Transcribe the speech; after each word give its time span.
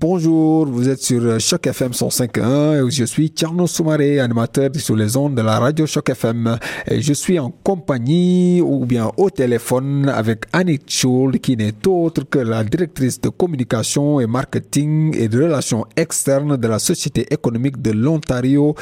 Bonjour, 0.00 0.64
vous 0.64 0.88
êtes 0.88 1.02
sur 1.02 1.38
Choc 1.38 1.66
FM 1.66 1.92
105.1 1.92 2.88
et 2.88 2.90
je 2.90 3.04
suis 3.04 3.30
Tierno 3.30 3.66
Soumaré, 3.66 4.18
animateur 4.18 4.70
sur 4.76 4.96
les 4.96 5.14
ondes 5.14 5.34
de 5.34 5.42
la 5.42 5.58
radio 5.58 5.84
Choc 5.84 6.08
FM. 6.08 6.58
Et 6.86 7.02
je 7.02 7.12
suis 7.12 7.38
en 7.38 7.50
compagnie 7.50 8.62
ou 8.62 8.86
bien 8.86 9.10
au 9.18 9.28
téléphone 9.28 10.08
avec 10.08 10.46
Annick 10.54 10.84
Schul 10.88 11.38
qui 11.38 11.54
n'est 11.54 11.86
autre 11.86 12.22
que 12.22 12.38
la 12.38 12.64
directrice 12.64 13.20
de 13.20 13.28
communication 13.28 14.20
et 14.20 14.26
marketing 14.26 15.14
et 15.18 15.28
de 15.28 15.42
relations 15.42 15.84
externes 15.94 16.56
de 16.56 16.66
la 16.66 16.78
Société 16.78 17.26
économique 17.30 17.82
de 17.82 17.90
l'Ontario, 17.90 18.74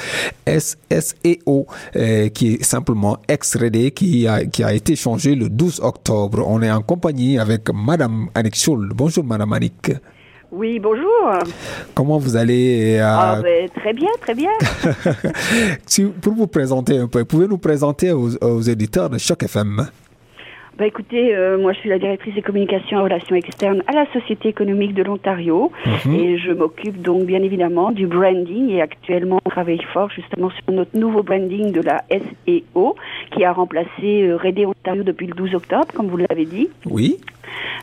SSEO, 0.46 1.66
euh, 1.96 2.29
qui 2.29 2.55
est 2.55 2.62
simplement 2.62 3.19
ex-RD, 3.27 3.91
qui 3.91 4.29
a, 4.29 4.45
qui 4.45 4.62
a 4.62 4.73
été 4.73 4.95
changé 4.95 5.35
le 5.35 5.48
12 5.48 5.80
octobre. 5.82 6.45
On 6.46 6.62
est 6.62 6.71
en 6.71 6.82
compagnie 6.82 7.41
avec 7.41 7.69
Madame 7.75 8.29
Annick 8.37 8.55
Schul. 8.55 8.93
Bonjour 8.95 9.25
Madame 9.25 9.53
Annick. 9.53 9.91
Oui, 10.50 10.78
bonjour. 10.78 11.30
Comment 11.94 12.16
vous 12.16 12.36
allez 12.36 12.96
euh, 12.98 13.04
ah, 13.04 13.40
ben, 13.43 13.68
Très 13.68 13.93
bien, 13.93 14.08
très 14.20 14.34
bien. 14.34 14.50
si, 15.86 16.04
pour 16.04 16.32
vous 16.32 16.46
présenter 16.46 16.96
un 16.96 17.06
peu, 17.06 17.25
pouvez 17.25 17.46
nous 17.46 17.58
présenter 17.58 18.12
aux, 18.12 18.61
éditeurs 18.62 19.11
de 19.11 19.18
Choc 19.18 19.42
FM 19.42 19.89
bah 20.79 20.86
écoutez, 20.86 21.34
euh, 21.34 21.58
moi 21.58 21.72
je 21.72 21.80
suis 21.80 21.89
la 21.89 21.98
directrice 21.98 22.36
des 22.36 22.42
communications 22.42 23.00
et 23.00 23.03
relations 23.03 23.34
externes 23.34 23.82
à 23.89 23.92
la 23.94 24.06
Société 24.12 24.48
économique 24.48 24.94
de 24.94 25.03
l'Ontario 25.03 25.72
mhm. 26.04 26.14
et 26.14 26.39
je 26.39 26.53
m'occupe 26.53 27.03
donc 27.03 27.25
bien 27.26 27.42
évidemment 27.42 27.90
du 27.90 28.06
branding 28.06 28.70
et 28.70 28.80
actuellement 28.80 29.40
on 29.44 29.50
travaille 29.50 29.82
fort 29.92 30.08
justement 30.11 30.50
sur 30.50 30.72
notre 30.72 30.96
nouveau 30.96 31.25
branding 31.25 31.72
de 31.72 31.80
la 31.80 32.05
SEO 32.12 32.94
qui 33.33 33.44
a 33.44 33.53
remplacé 33.53 34.22
euh, 34.22 34.67
Ontario 34.67 35.03
depuis 35.03 35.27
le 35.27 35.34
12 35.34 35.56
octobre 35.56 35.89
comme 35.97 36.06
vous 36.06 36.19
l'avez 36.19 36.44
dit. 36.44 36.69
Oui 36.86 37.19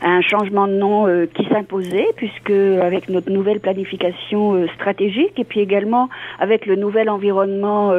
un 0.02 0.20
changement 0.20 0.66
de 0.66 0.74
nom 0.74 1.06
euh, 1.06 1.26
qui 1.26 1.44
s'imposait, 1.46 2.08
puisque 2.16 2.50
avec 2.50 3.08
notre 3.08 3.30
nouvelle 3.30 3.60
planification 3.60 4.54
euh, 4.54 4.66
stratégique 4.74 5.38
et 5.38 5.44
puis 5.44 5.60
également 5.60 6.08
avec 6.38 6.66
le 6.66 6.76
nouvel 6.76 7.08
environnement 7.08 7.92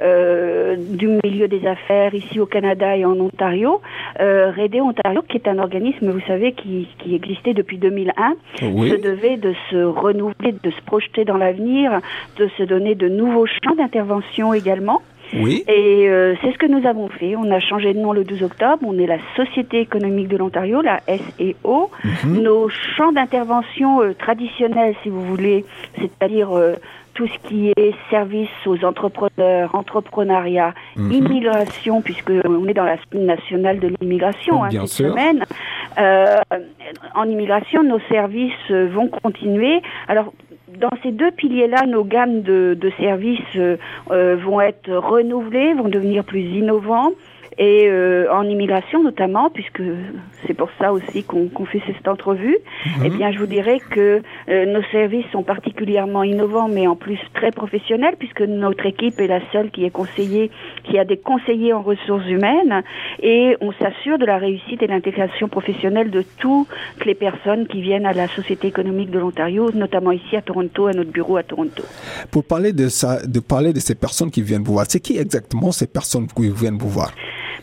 euh, 0.00 0.76
du 0.76 1.08
milieu 1.24 1.48
des 1.48 1.66
affaires 1.66 2.14
ici 2.14 2.40
au 2.40 2.46
Canada 2.46 2.96
et 2.96 3.04
en 3.04 3.18
Ontario, 3.18 3.80
Rédé 4.18 4.80
Ontario, 4.80 5.22
qui 5.28 5.36
est 5.36 5.48
un 5.48 5.58
organisme, 5.58 6.10
vous 6.10 6.26
savez, 6.26 6.52
qui, 6.52 6.88
qui 6.98 7.14
existait 7.14 7.54
depuis 7.54 7.78
2001, 7.78 8.34
se 8.58 9.00
devait 9.00 9.36
de 9.36 9.54
se 9.70 9.76
renouveler, 9.76 10.52
de 10.62 10.70
se 10.70 10.80
projeter 10.82 11.24
dans 11.24 11.36
l'avenir, 11.36 12.00
de 12.36 12.48
se 12.58 12.62
donner 12.62 12.94
de 12.94 13.08
nouveaux 13.08 13.46
champs 13.46 13.74
d'intervention 13.76 14.52
également. 14.54 15.02
Oui. 15.34 15.64
Et 15.68 16.08
euh, 16.08 16.34
c'est 16.40 16.52
ce 16.52 16.58
que 16.58 16.66
nous 16.66 16.86
avons 16.86 17.08
fait. 17.08 17.36
On 17.36 17.50
a 17.50 17.60
changé 17.60 17.92
de 17.92 17.98
nom 17.98 18.12
le 18.12 18.24
12 18.24 18.42
octobre. 18.42 18.82
On 18.86 18.98
est 18.98 19.06
la 19.06 19.18
Société 19.36 19.80
économique 19.80 20.28
de 20.28 20.36
l'Ontario, 20.36 20.80
la 20.80 21.00
SEO. 21.06 21.90
Mhm. 22.04 22.42
Nos 22.42 22.68
champs 22.68 23.12
d'intervention 23.12 24.02
euh, 24.02 24.14
traditionnels, 24.14 24.94
si 25.02 25.08
vous 25.08 25.22
voulez, 25.22 25.64
c'est-à-dire 25.98 26.56
euh, 26.56 26.74
tout 27.14 27.26
ce 27.26 27.48
qui 27.48 27.72
est 27.76 27.94
service 28.10 28.48
aux 28.66 28.84
entrepreneurs, 28.84 29.74
entrepreneuriat, 29.74 30.72
mhm. 30.96 31.12
immigration, 31.12 32.00
puisque 32.00 32.32
on 32.44 32.66
est 32.66 32.74
dans 32.74 32.84
la 32.84 32.96
semaine 33.04 33.26
nationale 33.26 33.80
de 33.80 33.92
l'immigration 34.00 34.64
hein, 34.64 34.70
cette 34.70 34.86
semaine. 34.86 35.44
en 37.14 37.24
immigration, 37.24 37.82
nos 37.82 38.00
services 38.08 38.70
vont 38.70 39.08
continuer. 39.08 39.82
Alors 40.06 40.32
dans 40.76 40.90
ces 41.02 41.12
deux 41.12 41.30
piliers-là, 41.30 41.86
nos 41.86 42.04
gammes 42.04 42.42
de, 42.42 42.76
services 42.98 43.40
euh, 43.56 43.76
euh, 44.10 44.36
vont 44.36 44.60
être 44.60 44.90
renouvelées, 44.92 45.74
vont 45.74 45.88
devenir 45.88 46.24
plus 46.24 46.40
innovants 46.42 47.12
et 47.58 47.88
euh, 47.88 48.32
en 48.32 48.44
immigration 48.44 49.02
notamment, 49.02 49.50
puisque 49.50 49.82
c'est 50.46 50.54
pour 50.54 50.70
ça 50.78 50.92
aussi 50.92 51.24
qu'on 51.24 51.48
fait 51.66 51.82
cette 51.86 52.06
entrevue, 52.06 52.56
mhm. 52.86 53.02
eh 53.04 53.10
bien, 53.10 53.32
je 53.32 53.38
vous 53.38 53.46
dirais 53.46 53.80
que 53.90 54.22
euh, 54.48 54.66
nos 54.66 54.82
services 54.92 55.26
sont 55.32 55.42
particulièrement 55.42 56.22
innovants, 56.22 56.68
mais 56.68 56.86
en 56.86 56.94
plus 56.94 57.18
très 57.34 57.50
professionnels, 57.50 58.14
puisque 58.18 58.42
notre 58.42 58.86
équipe 58.86 59.20
est 59.20 59.26
la 59.26 59.40
seule 59.52 59.70
qui 59.70 59.84
est 59.84 59.90
conseillée, 59.90 60.50
qui 60.84 60.98
a 60.98 61.04
des 61.04 61.16
conseillers 61.16 61.72
en 61.72 61.82
ressources 61.82 62.26
humaines, 62.28 62.82
et 63.22 63.56
on 63.60 63.72
s'assure 63.72 64.18
de 64.18 64.24
la 64.24 64.38
réussite 64.38 64.82
et 64.82 64.86
l'intégration 64.86 65.48
professionnelle 65.48 66.10
de 66.10 66.22
toutes 66.38 66.68
les 67.04 67.14
personnes 67.14 67.66
qui 67.66 67.80
viennent 67.82 68.06
à 68.06 68.12
la 68.12 68.28
Société 68.28 68.68
économique 68.68 69.10
de 69.10 69.18
l'Ontario, 69.18 69.70
notamment 69.74 70.12
ici 70.12 70.36
à 70.36 70.42
Toronto, 70.42 70.86
à 70.86 70.92
notre 70.92 71.10
bureau 71.10 71.36
à 71.36 71.42
Toronto. 71.42 71.82
Pour 72.30 72.44
parler 72.44 72.72
de 72.72 72.88
ça, 72.88 73.26
de 73.26 73.40
parler 73.40 73.72
de 73.72 73.80
ces 73.80 73.96
personnes 73.96 74.30
qui 74.30 74.42
viennent 74.42 74.62
vous 74.62 74.74
voir, 74.74 74.86
c'est 74.88 75.00
qui 75.00 75.18
exactement 75.18 75.72
ces 75.72 75.88
personnes 75.88 76.28
qui 76.28 76.50
viennent 76.50 76.78
vous 76.78 76.88
voir? 76.88 77.12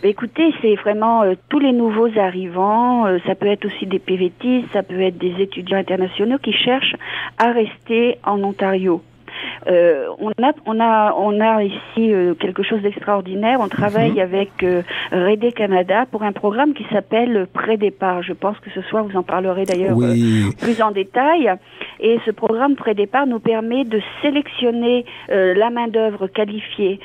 Bah, 0.01 0.09
écoutez, 0.09 0.53
c'est 0.61 0.75
vraiment 0.75 1.23
euh, 1.23 1.35
tous 1.49 1.59
les 1.59 1.71
nouveaux 1.71 2.09
arrivants. 2.17 3.07
Euh, 3.07 3.17
ça 3.25 3.35
peut 3.35 3.47
être 3.47 3.65
aussi 3.65 3.85
des 3.85 3.99
PVT, 3.99 4.65
ça 4.73 4.83
peut 4.83 4.99
être 4.99 5.17
des 5.17 5.33
étudiants 5.39 5.77
internationaux 5.77 6.37
qui 6.37 6.53
cherchent 6.53 6.95
à 7.37 7.51
rester 7.51 8.17
en 8.23 8.43
Ontario. 8.43 9.01
Euh, 9.67 10.07
on 10.19 10.29
a 10.43 10.53
on 10.65 10.79
a 10.79 11.13
on 11.17 11.41
a 11.41 11.63
ici 11.63 12.13
quelque 12.39 12.63
chose 12.63 12.81
d'extraordinaire. 12.81 13.59
On 13.59 13.67
travaille 13.67 14.13
mhm. 14.13 14.19
avec 14.19 14.63
euh, 14.63 14.81
Canada 15.55 16.05
pour 16.09 16.23
un 16.23 16.31
programme 16.31 16.73
qui 16.73 16.85
s'appelle 16.91 17.47
Pré-départ. 17.53 18.21
Je 18.23 18.33
pense 18.33 18.57
que 18.59 18.69
ce 18.71 18.81
soir 18.83 19.03
vous 19.03 19.17
en 19.17 19.23
parlerez 19.23 19.65
d'ailleurs 19.65 19.97
plus 20.61 20.81
en 20.81 20.91
détail. 20.91 21.51
Et 21.99 22.19
ce 22.25 22.31
programme 22.31 22.75
Pré-départ 22.75 23.27
nous 23.27 23.39
permet 23.39 23.83
de 23.83 24.01
sélectionner 24.21 25.05
la 25.29 25.69
main 25.69 25.87
d'œuvre 25.87 26.27
qualifiée 26.27 26.99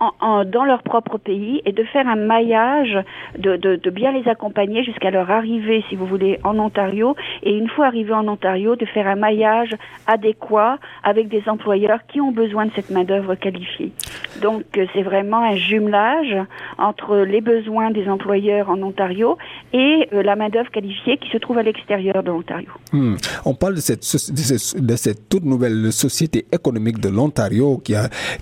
dans 0.00 0.64
leur 0.64 0.82
propre 0.82 1.18
pays 1.18 1.60
et 1.64 1.72
de 1.72 1.84
faire 1.84 2.08
un 2.08 2.16
maillage, 2.16 2.98
de, 3.38 3.90
bien 3.90 4.12
les 4.12 4.28
accompagner 4.28 4.82
jusqu'à 4.84 5.10
leur 5.10 5.30
arrivée, 5.30 5.84
si 5.88 5.96
vous 5.96 6.06
voulez, 6.06 6.38
en 6.44 6.58
Ontario. 6.58 7.16
Et 7.42 7.56
une 7.56 7.68
fois 7.68 7.86
arrivés 7.86 8.12
en 8.12 8.26
Ontario, 8.28 8.76
de 8.76 8.86
faire 8.86 9.06
un 9.06 9.16
maillage 9.16 9.76
adéquat 10.06 10.78
avec 11.02 11.28
des 11.28 11.42
employeurs 11.46 12.00
qui 12.08 12.20
ont 12.20 12.32
besoin 12.32 12.66
de 12.66 12.72
cette 12.74 12.90
main-d'œuvre 12.90 13.34
qualifiée. 13.34 13.92
Donc, 14.40 14.64
euh, 14.76 14.86
c'est 14.94 15.02
vraiment 15.02 15.42
un 15.42 15.56
jumelage 15.56 16.36
entre 16.78 17.16
les 17.18 17.40
besoins 17.40 17.90
des 17.90 18.08
employeurs 18.08 18.70
en 18.70 18.80
Ontario 18.82 19.36
et 19.72 20.08
euh, 20.12 20.22
la 20.22 20.36
main-d'œuvre 20.36 20.70
qualifiée 20.70 21.18
qui 21.18 21.28
se 21.30 21.38
trouve 21.38 21.58
à 21.58 21.62
l'extérieur 21.62 22.22
de 22.22 22.30
l'Ontario. 22.30 22.70
Hmm. 22.92 23.16
On 23.44 23.54
parle 23.54 23.74
de 23.74 23.80
cette, 23.80 24.00
de 24.00 24.96
cette, 24.96 25.28
toute 25.28 25.44
nouvelle 25.44 25.92
société 25.92 26.46
économique 26.52 27.00
de 27.00 27.08
l'Ontario 27.08 27.78
qui, 27.78 27.94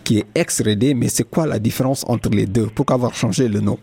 qui 0.05 0.19
est 0.19 0.27
ex-RD, 0.35 0.95
mais 0.95 1.09
c'est 1.09 1.29
quoi 1.29 1.48
la 1.49 1.59
différence 1.59 2.05
entre 2.09 2.31
les 2.31 2.47
deux 2.47 2.67
Pourquoi 2.67 2.95
avoir 2.95 3.15
changé 3.15 3.49
le 3.49 3.61
nom 3.61 3.79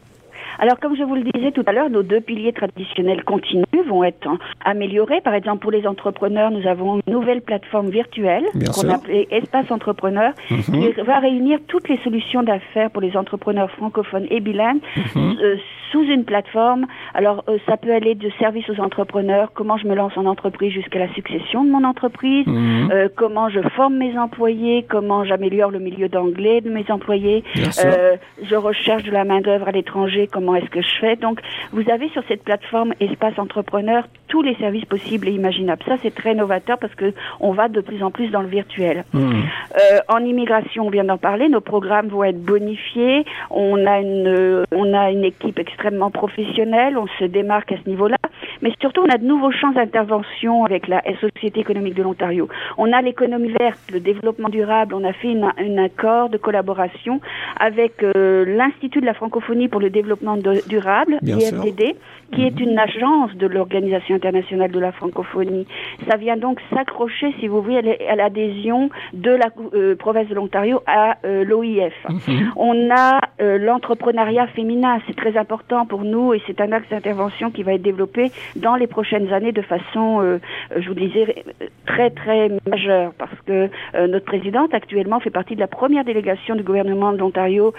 alors, 0.59 0.79
comme 0.79 0.95
je 0.95 1.03
vous 1.03 1.15
le 1.15 1.23
disais 1.23 1.51
tout 1.51 1.63
à 1.65 1.71
l'heure, 1.71 1.89
nos 1.89 2.03
deux 2.03 2.21
piliers 2.21 2.53
traditionnels 2.53 3.23
continus 3.23 3.65
vont 3.87 4.03
être 4.03 4.27
améliorés. 4.63 5.21
Par 5.21 5.33
exemple, 5.33 5.59
pour 5.59 5.71
les 5.71 5.85
entrepreneurs, 5.87 6.51
nous 6.51 6.67
avons 6.67 7.01
une 7.05 7.13
nouvelle 7.13 7.41
plateforme 7.41 7.89
virtuelle 7.89 8.45
qu'on 8.73 8.89
appelle 8.89 9.25
Espace 9.31 9.69
Entrepreneur, 9.71 10.33
mhm. 10.49 10.63
qui 10.67 11.01
va 11.01 11.19
réunir 11.19 11.59
toutes 11.67 11.89
les 11.89 11.97
solutions 12.03 12.43
d'affaires 12.43 12.91
pour 12.91 13.01
les 13.01 13.15
entrepreneurs 13.17 13.69
francophones 13.71 14.27
et 14.29 14.39
bilingues 14.39 14.81
mhm. 15.15 15.37
euh, 15.41 15.55
sous 15.91 16.03
une 16.03 16.25
plateforme. 16.25 16.85
Alors, 17.13 17.43
euh, 17.47 17.57
ça 17.67 17.77
peut 17.77 17.93
aller 17.93 18.15
de 18.15 18.29
service 18.39 18.69
aux 18.69 18.79
entrepreneurs, 18.81 19.51
comment 19.53 19.77
je 19.77 19.87
me 19.87 19.95
lance 19.95 20.17
en 20.17 20.25
entreprise 20.25 20.71
jusqu'à 20.71 20.99
la 20.99 21.13
succession 21.13 21.63
de 21.63 21.69
mon 21.69 21.83
entreprise, 21.83 22.47
mhm. 22.47 22.89
euh, 22.91 23.07
comment 23.15 23.49
je 23.49 23.61
forme 23.75 23.95
mes 23.95 24.17
employés, 24.17 24.85
comment 24.89 25.23
j'améliore 25.25 25.71
le 25.71 25.79
milieu 25.79 26.09
d'anglais 26.09 26.61
de 26.61 26.69
mes 26.69 26.85
employés, 26.89 27.43
je 27.55 28.55
recherche 28.55 29.03
de 29.03 29.11
la 29.11 29.23
main-d'œuvre 29.23 29.67
à 29.67 29.71
l'étranger, 29.71 30.27
comment 30.31 30.44
comment 30.45 30.57
est-ce 30.57 30.69
que 30.69 30.81
je 30.81 30.95
fais. 30.99 31.15
Donc, 31.15 31.39
vous 31.71 31.89
avez 31.89 32.09
sur 32.09 32.23
cette 32.27 32.43
plateforme 32.43 32.93
Espace 32.99 33.37
Entrepreneur 33.39 34.07
tous 34.27 34.41
les 34.41 34.55
services 34.55 34.85
possibles 34.85 35.27
et 35.27 35.31
imaginables. 35.31 35.81
Ça, 35.87 35.95
c'est 36.03 36.13
très 36.13 36.35
novateur 36.35 36.77
parce 36.77 36.93
que 36.95 37.13
on 37.39 37.51
va 37.51 37.67
de 37.67 37.81
plus 37.81 38.03
en 38.03 38.11
plus 38.11 38.29
dans 38.29 38.41
le 38.41 38.47
virtuel. 38.47 39.05
Mmh. 39.13 39.19
Euh, 39.21 39.99
en 40.07 40.19
immigration, 40.19 40.87
on 40.87 40.89
vient 40.89 41.03
d'en 41.03 41.17
parler, 41.17 41.49
nos 41.49 41.61
programmes 41.61 42.07
vont 42.07 42.23
être 42.23 42.41
bonifiés. 42.41 43.25
On 43.49 43.85
a 43.85 43.99
une, 43.99 44.65
on 44.71 44.93
a 44.93 45.11
une 45.11 45.23
équipe 45.23 45.59
extrêmement 45.59 46.11
professionnelle. 46.11 46.97
On 46.97 47.07
se 47.19 47.25
démarque 47.25 47.71
à 47.71 47.77
ce 47.83 47.89
niveau-là. 47.89 48.17
Mais 48.61 48.71
surtout, 48.81 49.01
on 49.01 49.09
a 49.09 49.17
de 49.17 49.25
nouveaux 49.25 49.51
champs 49.51 49.71
d'intervention 49.71 50.65
avec 50.65 50.87
la 50.87 51.01
Société 51.19 51.59
économique 51.59 51.95
de 51.95 52.03
l'Ontario. 52.03 52.47
On 52.77 52.91
a 52.91 53.01
l'économie 53.01 53.53
verte, 53.59 53.79
le 53.91 53.99
développement 53.99 54.49
durable. 54.49 54.93
On 54.93 55.03
a 55.03 55.13
fait 55.13 55.35
un 55.35 55.77
accord 55.77 56.29
de 56.29 56.37
collaboration 56.37 57.21
avec 57.59 58.03
euh, 58.03 58.45
l'Institut 58.45 59.01
de 59.01 59.05
la 59.05 59.13
francophonie 59.13 59.67
pour 59.67 59.81
le 59.81 59.89
développement 59.89 60.37
durable, 60.67 61.19
IFDD, 61.23 61.95
qui 62.33 62.43
est 62.43 62.59
une 62.59 62.77
agence 62.77 63.35
de 63.35 63.47
l'Organisation 63.47 64.15
internationale 64.15 64.71
de 64.71 64.79
la 64.79 64.91
francophonie. 64.91 65.67
Ça 66.09 66.17
vient 66.17 66.37
donc 66.37 66.59
s'accrocher, 66.73 67.33
si 67.39 67.47
vous 67.47 67.61
voulez, 67.61 67.97
à 68.09 68.15
l'adhésion 68.15 68.89
de 69.13 69.31
la 69.31 69.47
euh, 69.73 69.95
province 69.95 70.27
de 70.27 70.35
l'Ontario 70.35 70.81
à 70.87 71.17
euh, 71.25 71.43
l'OIF. 71.43 71.93
Mhm. 72.09 72.51
On 72.55 72.89
a 72.91 73.19
euh, 73.41 73.57
l'entrepreneuriat 73.57 74.47
féminin, 74.47 74.99
c'est 75.07 75.15
très 75.15 75.37
important 75.37 75.85
pour 75.85 76.03
nous 76.03 76.33
et 76.33 76.41
c'est 76.47 76.61
un 76.61 76.71
axe 76.71 76.89
d'intervention 76.89 77.51
qui 77.51 77.63
va 77.63 77.73
être 77.73 77.81
développé 77.81 78.31
dans 78.55 78.75
les 78.75 78.87
prochaines 78.87 79.31
années 79.33 79.51
de 79.51 79.61
façon, 79.61 80.39
je 80.75 80.87
vous 80.87 80.93
disais, 80.93 81.43
très 81.85 82.09
très 82.09 82.49
majeure 82.69 83.11
parce 83.17 83.39
que 83.45 83.69
notre 84.07 84.25
présidente 84.25 84.73
actuellement 84.73 85.19
fait 85.19 85.29
partie 85.29 85.55
de 85.55 85.59
la 85.59 85.67
première 85.67 86.03
délégation 86.03 86.55
du 86.55 86.63
gouvernement 86.63 87.11
de 87.13 87.17
l'Ontario 87.17 87.73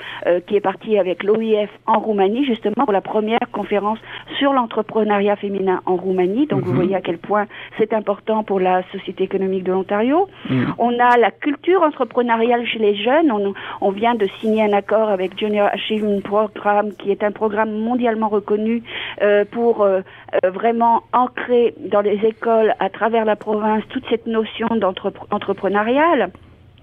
qui 0.47 0.57
est 0.57 0.61
partie 0.61 0.99
avec 0.99 1.23
l'OIF 1.23 1.71
en 1.87 1.99
Roumanie, 1.99 2.45
justement 2.45 2.85
pour 2.85 2.93
la 2.93 3.01
première 3.01 3.39
conférence 3.53 3.99
sur 4.39 4.53
l'entrepreneuriat 4.53 5.37
féminin 5.37 5.81
en 5.87 5.97
Roumanie. 5.97 6.47
Donc 6.47 6.63
vous 6.63 6.71
mhm. 6.71 6.77
voyez 6.77 6.97
à 6.97 7.01
quel 7.01 7.19
point 7.19 7.47
c'est 7.79 7.93
important 7.93 8.43
pour 8.45 8.61
la 8.61 8.83
société 8.93 9.25
économique 9.25 9.65
de 9.65 9.73
l'Ontario. 9.73 10.29
Mhm. 10.51 10.75
On 10.79 10.99
a 10.99 11.17
la 11.17 11.31
culture 11.31 11.83
entrepreneuriale 11.83 12.67
chez 12.67 12.79
les 12.79 12.97
jeunes. 12.97 13.31
On, 13.31 13.55
on 13.81 13.91
vient 13.91 14.15
de 14.15 14.27
signer 14.41 14.63
un 14.65 14.73
accord 14.73 15.09
avec 15.09 15.39
Junior 15.39 15.69
Achievement 15.73 16.21
Program, 16.21 16.91
qui 16.99 17.11
est 17.11 17.23
un 17.23 17.33
programme 17.33 17.73
mondialement 17.73 18.29
reconnu 18.29 18.83
euh, 19.23 19.45
pour 19.51 19.83
euh, 19.83 20.01
euh, 20.45 20.51
vraiment 20.57 21.03
ancrer 21.13 21.75
dans 21.93 22.01
les 22.01 22.19
écoles 22.25 22.75
à 22.79 22.89
travers 22.89 23.25
la 23.25 23.37
province 23.37 23.83
toute 23.91 24.05
cette 24.09 24.27
notion 24.27 24.69
d'entrepreneuriat. 24.77 26.29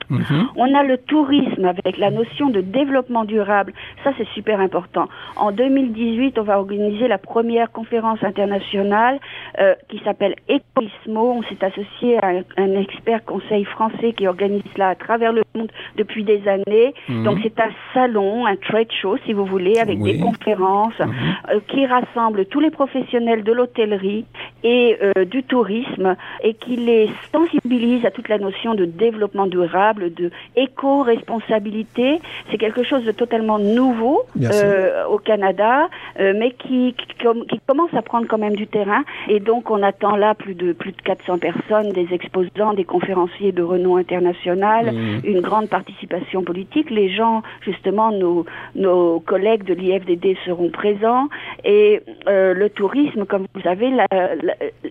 Mhm. 0.09 0.49
On 0.55 0.73
a 0.75 0.83
le 0.83 0.97
tourisme 0.97 1.65
avec 1.65 1.97
la 1.97 2.11
notion 2.11 2.49
de 2.49 2.61
développement 2.61 3.25
durable. 3.25 3.73
Ça, 4.03 4.11
c'est 4.17 4.27
super 4.29 4.59
important. 4.59 5.07
En 5.35 5.51
2018, 5.51 6.37
on 6.39 6.43
va 6.43 6.59
organiser 6.59 7.07
la 7.07 7.17
première 7.17 7.71
conférence 7.71 8.23
internationale 8.23 9.19
euh, 9.59 9.75
qui 9.89 9.99
s'appelle 9.99 10.35
Ecoismo. 10.49 11.33
On 11.39 11.43
s'est 11.43 11.63
associé 11.63 12.23
à 12.23 12.31
un, 12.57 12.73
expert 12.73 13.23
conseil 13.25 13.65
français 13.65 14.13
qui 14.13 14.27
organise 14.27 14.63
cela 14.73 14.89
à 14.89 14.95
travers 14.95 15.31
le 15.31 15.42
monde 15.55 15.71
depuis 15.97 16.23
des 16.23 16.41
années. 16.47 16.93
Mhm. 17.09 17.23
Donc, 17.23 17.39
c'est 17.43 17.59
un 17.59 17.71
salon, 17.93 18.45
un 18.45 18.55
trade 18.55 18.91
show, 19.01 19.17
si 19.25 19.33
vous 19.33 19.45
voulez, 19.45 19.77
avec 19.77 20.01
des 20.01 20.19
conférences 20.19 20.97
mhm. 20.99 21.13
euh, 21.51 21.59
qui 21.67 21.85
rassemble 21.85 22.45
tous 22.45 22.59
les 22.59 22.71
professionnels 22.71 23.43
de 23.43 23.51
l'hôtellerie 23.51 24.25
et 24.63 24.97
euh, 25.01 25.25
du 25.25 25.43
tourisme 25.43 26.15
et 26.41 26.53
qui 26.53 26.75
les 26.75 27.09
sensibilise 27.31 28.05
à 28.05 28.11
toute 28.11 28.29
la 28.29 28.37
notion 28.37 28.75
de 28.75 28.85
développement 28.85 29.47
durable 29.47 30.13
de 30.13 30.31
éco-responsabilité. 30.55 32.19
C'est 32.49 32.57
quelque 32.57 32.83
chose 32.83 33.03
de 33.03 33.11
totalement 33.11 33.59
nouveau 33.59 34.23
euh, 34.41 35.05
au 35.05 35.17
Canada, 35.17 35.89
euh, 36.19 36.33
mais 36.37 36.51
qui, 36.51 36.95
qui, 36.95 37.59
commence 37.67 37.93
à 37.93 38.01
prendre 38.01 38.27
quand 38.27 38.37
même 38.37 38.55
du 38.55 38.67
terrain. 38.67 39.03
Et 39.27 39.39
donc, 39.39 39.69
on 39.69 39.81
attend 39.83 40.15
là 40.15 40.33
plus 40.33 40.55
de 40.55 40.73
plus 40.73 40.91
de 40.91 41.01
400 41.01 41.37
personnes, 41.37 41.91
des 41.91 42.07
exposants, 42.11 42.73
des 42.73 42.83
conférenciers 42.85 43.51
de 43.51 43.61
renom 43.61 43.97
international, 43.97 44.93
mmh. 44.93 45.21
une 45.25 45.41
grande 45.43 45.69
participation 45.69 46.43
politique. 46.43 46.89
Les 46.89 47.13
gens, 47.13 47.43
justement, 47.61 48.11
nos, 48.11 48.45
nos 48.75 49.19
collègues 49.19 49.63
de 49.63 49.73
l'IFDD 49.73 50.35
seront 50.45 50.69
présents. 50.69 51.27
Et 51.63 52.01
euh, 52.27 52.53
le 52.53 52.69
tourisme, 52.69 53.25
comme 53.25 53.45
vous 53.53 53.61
savez, 53.61 53.91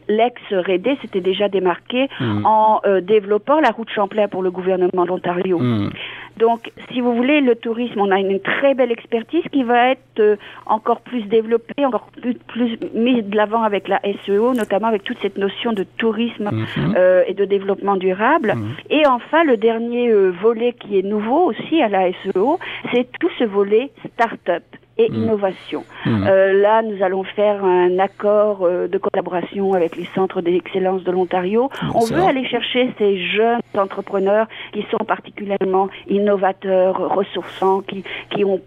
l'ex-RED 0.08 0.88
s'était 1.02 1.20
déjà 1.20 1.48
démarqué 1.48 2.08
mmh. 2.20 2.46
en 2.46 2.80
développant 3.02 3.60
la 3.60 3.70
route 3.70 3.90
Champlain 3.90 4.28
pour 4.28 4.42
le 4.42 4.50
gouvernement 4.50 5.04
l'Ontario. 5.04 5.58
Hmm. 5.58 5.90
Donc, 6.36 6.72
si 6.90 7.00
vous 7.00 7.14
voulez, 7.14 7.40
le 7.40 7.54
tourisme, 7.54 8.00
on 8.00 8.10
a 8.10 8.18
une 8.18 8.40
très 8.40 8.74
belle 8.74 8.92
expertise 8.92 9.42
qui 9.52 9.62
va 9.62 9.90
être 9.90 10.20
euh, 10.20 10.36
encore 10.66 11.00
plus 11.00 11.22
développée, 11.22 11.84
encore 11.84 12.08
plus, 12.20 12.34
plus 12.34 12.78
mise 12.94 13.24
de 13.24 13.36
l'avant 13.36 13.62
avec 13.62 13.88
la 13.88 14.00
SEO, 14.24 14.54
notamment 14.54 14.88
avec 14.88 15.04
toute 15.04 15.18
cette 15.20 15.38
notion 15.38 15.72
de 15.72 15.84
tourisme 15.84 16.50
hmm. 16.50 16.94
euh, 16.96 17.24
et 17.26 17.34
de 17.34 17.44
développement 17.44 17.96
durable. 17.96 18.54
Hmm. 18.54 18.74
Et 18.90 19.06
enfin, 19.06 19.44
le 19.44 19.56
dernier 19.56 20.10
euh, 20.10 20.30
volet 20.30 20.72
qui 20.72 20.98
est 20.98 21.02
nouveau 21.02 21.50
aussi 21.50 21.82
à 21.82 21.88
la 21.88 22.10
SEO, 22.24 22.58
c'est 22.92 23.06
tout 23.18 23.30
ce 23.38 23.44
volet 23.44 23.90
start-up 24.14 24.64
et 25.04 25.10
mm. 25.10 25.14
innovation. 25.14 25.84
Mm. 26.06 26.26
Euh, 26.26 26.52
là, 26.60 26.82
nous 26.82 27.02
allons 27.02 27.24
faire 27.24 27.64
un 27.64 27.98
accord 27.98 28.60
euh, 28.62 28.88
de 28.88 28.98
collaboration 28.98 29.74
avec 29.74 29.96
les 29.96 30.08
centres 30.14 30.40
d'excellence 30.40 31.04
de 31.04 31.10
l'Ontario. 31.10 31.70
On 31.94 32.04
veut 32.04 32.22
aller 32.22 32.46
chercher 32.46 32.92
ces 32.98 33.18
jeunes 33.18 33.60
entrepreneurs 33.76 34.46
qui 34.72 34.84
sont 34.90 35.04
particulièrement 35.04 35.88
innovateurs, 36.08 37.14
ressourçants, 37.14 37.80
qui, 37.82 38.04
qui 38.30 38.44
ont 38.44 38.60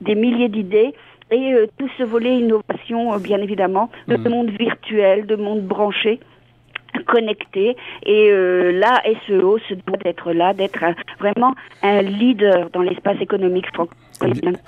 des 0.00 0.14
milliers 0.14 0.48
d'idées 0.48 0.94
et 1.30 1.52
euh, 1.54 1.66
tout 1.78 1.88
ce 1.96 2.02
volet 2.02 2.38
innovation, 2.38 3.16
bien 3.18 3.38
évidemment, 3.38 3.90
de 4.08 4.16
mm. 4.16 4.28
monde 4.28 4.50
virtuel, 4.50 5.26
de 5.26 5.36
monde 5.36 5.62
branché 5.62 6.20
connecté 7.06 7.76
et 8.04 8.28
euh, 8.30 8.72
là 8.72 9.02
SEO 9.26 9.58
se 9.68 9.74
doit 9.74 9.96
d'être 10.04 10.32
là 10.32 10.52
d'être 10.52 10.84
vraiment 11.18 11.54
un 11.82 12.02
leader 12.02 12.70
dans 12.70 12.82
l'espace 12.82 13.20
économique 13.20 13.66
francophone 13.72 14.58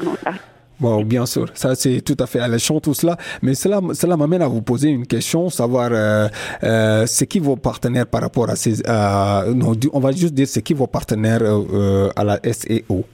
Bon, 0.85 1.03
bien 1.03 1.25
sûr, 1.25 1.47
ça 1.55 1.75
c'est 1.75 2.03
tout 2.03 2.17
à 2.19 2.27
fait 2.27 2.41
alléchant 2.41 2.79
tout 2.79 2.93
cela, 2.93 3.17
mais 3.41 3.55
cela, 3.55 3.81
cela 3.95 4.19
m'amène 4.19 4.43
à 4.43 4.49
vous 4.49 4.61
poser 4.61 4.91
une 4.91 5.07
question, 5.07 5.49
savoir 5.49 5.89
euh, 5.93 6.29
euh, 6.63 7.05
c'est 7.07 7.27
qui 7.27 7.39
vos 7.39 7.57
partenaires 7.57 8.07
par 8.07 8.21
rapport 8.21 8.51
à 8.51 8.55
ces, 8.55 8.83
euh, 8.87 9.55
non, 9.55 9.73
on 9.95 10.01
va 10.01 10.13
juste 10.13 10.35
dire 10.35 10.47
c'est 10.47 10.61
qui 10.61 10.75
vos 10.75 10.87
partenaires 10.87 11.41
euh, 11.43 12.11
à 12.15 12.23
la 12.23 12.39
SEO. 12.53 13.07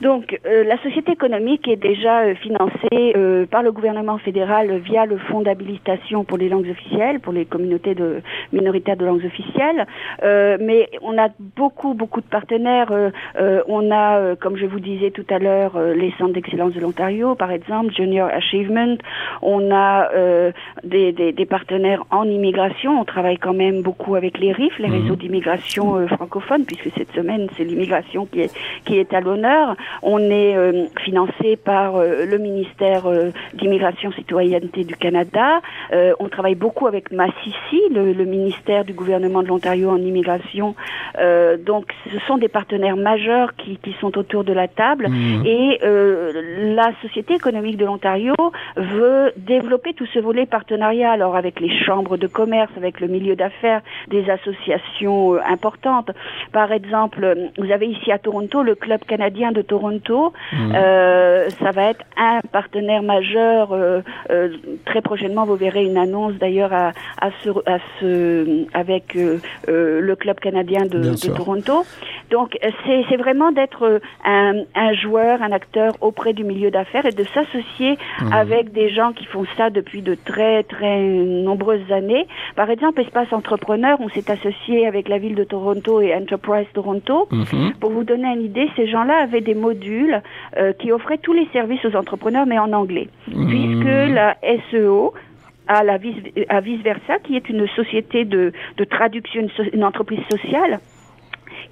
Donc, 0.00 0.38
euh, 0.44 0.62
la 0.64 0.76
société 0.82 1.12
économique 1.12 1.66
est 1.68 1.76
déjà 1.76 2.20
euh, 2.20 2.34
financée 2.34 3.14
euh, 3.16 3.46
par 3.46 3.62
le 3.62 3.72
gouvernement 3.72 4.18
fédéral 4.18 4.76
via 4.78 5.06
le 5.06 5.16
fonds 5.16 5.40
d'habilitation 5.40 6.22
pour 6.24 6.36
les 6.36 6.50
langues 6.50 6.68
officielles, 6.68 7.20
pour 7.20 7.32
les 7.32 7.46
communautés 7.46 7.94
de 7.94 8.20
minoritaires 8.52 8.96
de 8.96 9.06
langues 9.06 9.24
officielles. 9.24 9.86
mais 10.22 10.88
on 11.02 11.16
a 11.18 11.28
beaucoup, 11.56 11.94
beaucoup 11.94 12.20
de 12.20 12.26
partenaires. 12.26 12.92
on 13.68 13.90
a, 13.90 14.36
comme 14.36 14.56
je 14.56 14.66
vous 14.66 14.80
disais 14.80 15.10
tout 15.10 15.26
à 15.30 15.38
l'heure, 15.38 15.78
les 15.94 16.12
centres 16.18 16.32
d'excellence 16.32 16.72
de 16.74 16.80
l'Ontario, 16.80 17.34
par 17.34 17.50
exemple, 17.50 17.92
Junior 17.94 18.28
Achievement. 18.28 18.96
On 19.42 19.74
a 19.74 20.10
des, 20.84 21.12
des, 21.12 21.32
des, 21.32 21.46
partenaires 21.46 22.04
en 22.10 22.24
immigration. 22.24 23.00
On 23.00 23.04
travaille 23.04 23.38
quand 23.38 23.54
même 23.54 23.82
beaucoup 23.82 24.14
avec 24.14 24.38
les 24.38 24.52
RIF, 24.52 24.78
les 24.78 24.88
mhm. 24.88 25.02
réseaux 25.02 25.16
d'immigration 25.16 26.06
francophones, 26.08 26.64
puisque 26.64 26.90
cette 26.96 27.12
semaine, 27.12 27.48
c'est 27.56 27.64
l'immigration 27.64 28.26
qui 28.26 28.40
est, 28.42 28.52
qui 28.84 28.98
est 28.98 29.12
à 29.14 29.20
l'honneur. 29.20 29.76
On 30.02 30.18
est 30.18 30.56
euh, 30.56 30.86
financé 31.04 31.56
par 31.56 31.96
euh, 31.96 32.26
le 32.26 32.38
ministère 32.38 33.06
euh, 33.06 33.30
d'immigration 33.54 34.12
citoyenneté 34.12 34.84
du 34.84 34.96
Canada. 34.96 35.60
on 36.20 36.28
travaille 36.28 36.54
beaucoup 36.54 36.86
avec 36.86 37.10
Massissi, 37.10 37.80
le, 37.90 38.12
le, 38.12 38.24
ministère 38.24 38.84
du 38.84 38.92
gouvernement 38.92 39.42
de 39.42 39.48
l'Ontario 39.48 39.90
en 39.90 39.98
immigration. 39.98 40.74
donc, 41.64 41.92
ce 42.12 42.18
sont 42.26 42.38
des 42.38 42.48
partenaires 42.48 42.96
majeurs 42.96 43.54
qui, 43.56 43.78
qui 43.78 43.94
sont 44.00 44.16
autour 44.18 44.44
de 44.44 44.52
la 44.52 44.68
table. 44.68 45.08
Mmh. 45.08 45.46
Et 45.46 45.78
la 46.74 46.90
Société 47.02 47.34
économique 47.34 47.76
de 47.76 47.84
l'Ontario 47.84 48.34
veut 48.76 49.32
développer 49.36 49.94
tout 49.94 50.06
ce 50.12 50.18
volet 50.18 50.46
partenariat, 50.46 51.12
alors 51.12 51.36
avec 51.36 51.60
les 51.60 51.72
chambres 51.84 52.16
de 52.16 52.26
commerce, 52.26 52.72
avec 52.76 53.00
le 53.00 53.08
milieu 53.08 53.36
d'affaires, 53.36 53.82
des 54.08 54.28
associations 54.30 55.36
importantes. 55.46 56.10
Par 56.52 56.72
exemple, 56.72 57.50
vous 57.58 57.70
avez 57.70 57.86
ici 57.86 58.10
à 58.12 58.18
Toronto 58.18 58.62
le 58.62 58.74
Club 58.74 59.00
canadien 59.04 59.52
de 59.52 59.62
Toronto 59.62 59.75
Toronto. 59.76 60.32
Mmh. 60.52 60.72
Euh, 60.74 61.50
ça 61.60 61.70
va 61.70 61.90
être 61.90 62.04
un 62.16 62.40
partenaire 62.50 63.02
majeur. 63.02 63.72
Euh, 63.72 64.00
euh, 64.30 64.48
très 64.86 65.02
prochainement, 65.02 65.44
vous 65.44 65.56
verrez 65.56 65.84
une 65.84 65.98
annonce 65.98 66.34
d'ailleurs 66.34 66.72
à, 66.72 66.92
à, 67.20 67.30
ce, 67.42 67.50
à 67.66 67.78
ce, 68.00 68.66
avec 68.72 69.16
le 69.66 70.14
club 70.14 70.40
canadien 70.40 70.86
de, 70.86 71.00
de 71.00 71.36
Toronto. 71.36 71.84
Donc, 72.30 72.58
c'est 72.84 73.16
vraiment 73.16 73.52
d'être 73.52 74.00
un, 74.24 74.54
un, 74.74 74.92
joueur, 74.94 75.42
un 75.42 75.52
acteur 75.52 75.92
auprès 76.00 76.32
du 76.32 76.44
milieu 76.44 76.70
d'affaires 76.70 77.06
et 77.06 77.12
de 77.12 77.24
s'associer 77.34 77.92
mmh. 78.20 78.32
avec 78.32 78.72
des 78.72 78.88
gens 78.90 79.12
qui 79.12 79.26
font 79.26 79.44
ça 79.56 79.70
depuis 79.70 80.02
de 80.02 80.14
très, 80.14 80.62
très 80.62 81.00
nombreuses 81.00 81.90
années. 81.92 82.26
Par 82.56 82.70
exemple, 82.70 83.00
Espace 83.02 83.32
Entrepreneur, 83.32 83.98
on 84.00 84.08
s'est 84.08 84.30
associé 84.30 84.86
avec 84.86 85.08
la 85.08 85.18
ville 85.18 85.34
de 85.34 85.44
Toronto 85.44 86.00
et 86.00 86.14
Enterprise 86.14 86.66
Toronto. 86.72 87.28
Mmh. 87.30 87.72
Pour 87.80 87.90
vous 87.90 88.04
donner 88.04 88.28
une 88.28 88.42
idée, 88.42 88.68
ces 88.76 88.86
gens-là 88.88 89.16
avaient 89.22 89.40
des 89.40 89.54
module 89.66 90.22
euh, 90.56 90.72
qui 90.78 90.92
offrait 90.92 91.18
tous 91.18 91.32
les 91.32 91.48
services 91.52 91.84
aux 91.84 91.96
entrepreneurs, 91.96 92.46
mais 92.46 92.58
en 92.58 92.72
anglais. 92.72 93.08
Mmh. 93.28 93.46
Puisque 93.48 93.96
la 94.20 94.36
SEO 94.70 95.14
a 95.68 95.82
la 95.82 95.96
vice, 95.98 96.22
à 96.48 96.60
vice 96.60 96.82
versa, 96.82 97.18
qui 97.24 97.36
est 97.36 97.48
une 97.48 97.66
société 97.68 98.24
de, 98.24 98.52
de 98.76 98.84
traduction, 98.84 99.48
une 99.72 99.84
entreprise 99.84 100.24
sociale, 100.30 100.80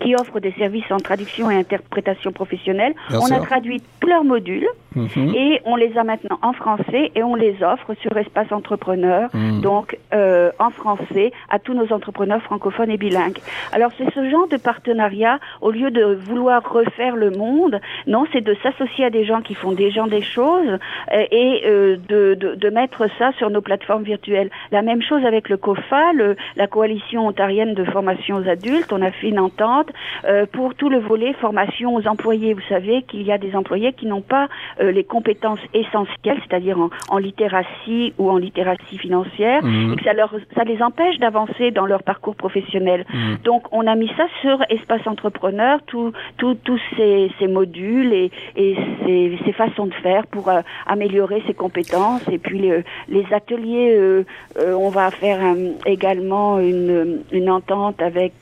qui 0.00 0.14
offre 0.14 0.40
des 0.40 0.52
services 0.52 0.90
en 0.90 0.98
traduction 0.98 1.50
et 1.50 1.56
interprétation 1.56 2.32
professionnelle. 2.32 2.94
on 3.10 3.30
a 3.30 3.40
traduit 3.40 3.82
tous 4.00 4.08
leurs 4.08 4.24
modules 4.24 4.68
mhm. 4.94 5.34
et 5.34 5.60
on 5.64 5.76
les 5.76 5.96
a 5.96 6.04
maintenant 6.04 6.38
en 6.42 6.52
français 6.52 7.10
et 7.14 7.22
on 7.22 7.34
les 7.34 7.62
offre 7.62 7.94
sur 8.00 8.16
Espace 8.16 8.52
Entrepreneur, 8.52 9.30
mhm. 9.32 9.60
donc 9.60 9.98
euh, 10.12 10.50
en 10.58 10.70
français 10.70 11.32
à 11.50 11.58
tous 11.58 11.74
nos 11.74 11.92
entrepreneurs 11.92 12.42
francophones 12.42 12.90
et 12.90 12.96
bilingues. 12.96 13.38
Alors 13.72 13.90
c'est 13.98 14.12
ce 14.14 14.30
genre 14.30 14.48
de 14.48 14.56
partenariat, 14.56 15.38
au 15.60 15.70
lieu 15.70 15.90
de 15.90 16.04
vouloir 16.14 16.62
refaire 16.70 17.16
le 17.16 17.30
monde, 17.30 17.80
non, 18.06 18.26
c'est 18.32 18.42
de 18.42 18.54
s'associer 18.62 19.06
à 19.06 19.10
des 19.10 19.24
gens 19.24 19.40
qui 19.40 19.54
font 19.54 19.72
déjà 19.72 19.94
des 20.06 20.22
choses 20.22 20.78
euh, 21.12 21.24
et 21.30 21.62
euh, 21.66 21.96
de, 22.08 22.34
de, 22.34 22.54
de, 22.54 22.70
mettre 22.70 23.06
ça 23.18 23.32
sur 23.38 23.50
nos 23.50 23.60
plateformes 23.60 24.02
virtuelles. 24.02 24.50
La 24.72 24.82
même 24.82 25.02
chose 25.02 25.24
avec 25.24 25.48
le 25.48 25.56
COFA, 25.56 26.12
le, 26.12 26.36
la 26.56 26.66
coalition 26.66 27.26
ontarienne 27.26 27.74
de 27.74 27.84
formation 27.84 28.36
aux 28.36 28.48
adultes. 28.48 28.92
On 28.92 29.02
a 29.02 29.10
fait 29.10 29.28
une 29.28 29.38
entente 29.38 29.83
importante 29.84 29.94
euh, 30.24 30.46
pour 30.50 30.74
tout 30.74 30.88
le 30.88 30.98
volet 30.98 31.32
formation 31.34 31.94
aux 31.94 32.06
employés. 32.06 32.54
Vous 32.54 32.68
savez 32.68 33.02
qu'il 33.02 33.22
y 33.22 33.32
a 33.32 33.38
des 33.38 33.54
employés 33.54 33.92
qui 33.92 34.06
n'ont 34.06 34.22
pas 34.22 34.48
euh, 34.80 34.90
les 34.90 35.04
compétences 35.04 35.60
essentielles, 35.72 36.40
c'est-à-dire 36.48 36.78
en, 36.78 36.90
en, 37.08 37.18
littératie 37.18 38.14
ou 38.18 38.30
en 38.30 38.38
littératie 38.38 38.98
financière, 38.98 39.64
mmh. 39.64 39.92
et 39.92 39.96
que 39.96 40.04
ça, 40.04 40.12
leur, 40.12 40.34
ça 40.54 40.64
les 40.64 40.82
empêche 40.82 41.18
d'avancer 41.18 41.70
dans 41.70 41.86
leur 41.86 42.02
parcours 42.02 42.36
professionnel. 42.36 43.04
Mmh. 43.12 43.34
Donc 43.44 43.64
on 43.72 43.86
a 43.86 43.94
mis 43.94 44.10
ça 44.16 44.26
sur 44.40 44.58
Espace 44.68 45.06
Entrepreneur, 45.06 45.80
tous 45.86 46.12
tout, 46.36 46.56
tous 46.64 46.80
ces, 46.96 47.30
ces, 47.38 47.46
modules 47.46 48.12
et, 48.12 48.30
et 48.56 48.76
ces, 49.04 49.38
ces, 49.44 49.52
façons 49.52 49.86
de 49.86 49.94
faire 49.94 50.26
pour 50.26 50.48
euh, 50.48 50.60
améliorer 50.86 51.42
ses 51.46 51.54
compétences. 51.54 52.22
Et 52.30 52.38
puis 52.38 52.58
les, 52.58 52.84
les 53.08 53.24
ateliers, 53.32 53.94
euh, 53.96 54.24
euh, 54.58 54.72
on 54.74 54.88
va 54.88 55.10
faire 55.10 55.40
également 55.86 56.58
une, 56.58 57.22
une 57.32 57.50
entente 57.50 58.00
avec 58.02 58.32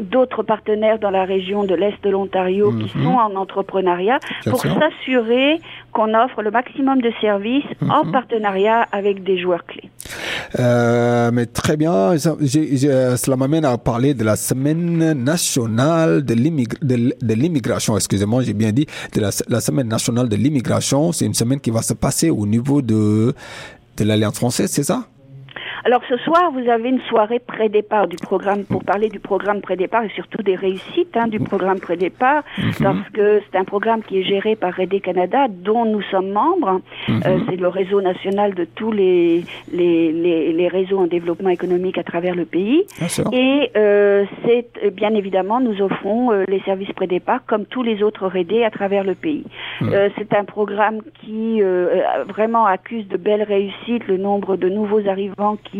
d'autres 0.00 0.42
partenaires 0.42 0.98
dans 0.98 1.10
la 1.10 1.24
région 1.24 1.64
de 1.64 1.74
l'Est 1.74 2.02
de 2.02 2.10
l'Ontario 2.10 2.70
qui 2.72 2.96
mhm. 2.96 3.04
sont 3.04 3.14
en 3.14 3.34
entrepreneuriat 3.36 4.18
pour 4.48 4.62
s'assurer 4.62 5.60
qu'on 5.92 6.14
offre 6.14 6.42
le 6.42 6.50
maximum 6.50 7.00
de 7.00 7.10
services 7.20 7.64
en 7.88 8.04
mhm. 8.04 8.12
partenariat 8.12 8.86
avec 8.92 9.22
des 9.24 9.38
joueurs 9.38 9.64
clés. 9.64 9.90
Euh, 10.58 11.30
mais 11.32 11.46
très 11.46 11.76
bien, 11.76 12.16
cela 12.18 13.36
m'amène 13.36 13.64
à 13.64 13.76
parler 13.78 14.14
de 14.14 14.24
la 14.24 14.36
semaine 14.36 15.12
nationale 15.12 16.24
de 16.24 17.34
l'immigration. 17.34 17.96
Excusez-moi, 17.96 18.42
j'ai 18.42 18.54
bien 18.54 18.72
dit 18.72 18.86
de 19.14 19.20
la, 19.20 19.30
la 19.48 19.60
semaine 19.60 19.88
nationale 19.88 20.28
de 20.28 20.36
l'immigration. 20.36 21.12
C'est 21.12 21.26
une 21.26 21.34
semaine 21.34 21.60
qui 21.60 21.70
va 21.70 21.82
se 21.82 21.94
passer 21.94 22.30
au 22.30 22.46
niveau 22.46 22.82
de 22.82 23.34
de 23.98 24.04
l'Alliance 24.04 24.36
française, 24.36 24.70
c'est 24.70 24.84
ça? 24.84 25.06
Alors 25.84 26.02
ce 26.08 26.16
soir, 26.18 26.50
vous 26.52 26.68
avez 26.68 26.88
une 26.88 27.00
soirée 27.02 27.38
pré-départ 27.38 28.08
du 28.08 28.16
programme 28.16 28.64
pour 28.64 28.84
parler 28.84 29.08
du 29.08 29.20
programme 29.20 29.60
pré-départ 29.60 30.04
et 30.04 30.10
surtout 30.10 30.42
des 30.42 30.54
réussites 30.54 31.16
hein, 31.16 31.28
du 31.28 31.40
programme 31.40 31.80
pré-départ, 31.80 32.42
mhm. 32.58 32.72
parce 32.82 33.08
que 33.12 33.40
c'est 33.50 33.58
un 33.58 33.64
programme 33.64 34.02
qui 34.02 34.20
est 34.20 34.24
géré 34.24 34.56
par 34.56 34.74
Rede 34.74 35.00
Canada, 35.00 35.46
dont 35.48 35.84
nous 35.84 36.02
sommes 36.02 36.30
membres. 36.30 36.80
Mhm. 37.08 37.22
Euh, 37.26 37.38
c'est 37.48 37.56
le 37.56 37.68
réseau 37.68 38.00
national 38.00 38.54
de 38.54 38.64
tous 38.64 38.92
les, 38.92 39.44
les, 39.72 40.12
les, 40.12 40.52
les, 40.52 40.68
réseaux 40.68 40.98
en 40.98 41.06
développement 41.06 41.50
économique 41.50 41.98
à 41.98 42.02
travers 42.02 42.34
le 42.34 42.44
pays. 42.44 42.84
Et 43.32 43.70
euh, 43.76 44.24
c'est 44.44 44.66
euh, 44.84 44.90
bien 44.90 45.14
évidemment, 45.14 45.60
nous 45.60 45.80
offrons 45.82 46.32
euh, 46.32 46.44
les 46.48 46.60
services 46.60 46.92
pré-départ 46.92 47.40
comme 47.46 47.66
tous 47.66 47.82
les 47.82 48.02
autres 48.02 48.26
Rede 48.26 48.62
à 48.64 48.70
travers 48.70 49.04
le 49.04 49.14
pays. 49.14 49.44
Mhm. 49.80 49.90
Euh, 49.92 50.08
c'est 50.16 50.34
un 50.34 50.44
programme 50.44 51.00
qui 51.20 51.60
vraiment 52.28 52.66
accuse 52.66 53.06
de 53.08 53.16
belles 53.16 53.42
réussites, 53.42 54.06
le 54.06 54.16
nombre 54.16 54.56
de 54.56 54.68
nouveaux 54.68 55.06
arrivants 55.08 55.56
qui 55.70 55.77